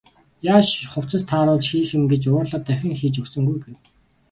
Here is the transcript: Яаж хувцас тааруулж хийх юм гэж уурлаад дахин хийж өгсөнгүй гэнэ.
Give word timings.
Яаж 0.53 0.67
хувцас 0.91 1.23
тааруулж 1.29 1.65
хийх 1.69 1.89
юм 1.97 2.03
гэж 2.11 2.21
уурлаад 2.27 2.63
дахин 2.67 2.93
хийж 2.99 3.15
өгсөнгүй 3.21 3.57
гэнэ. 3.63 3.79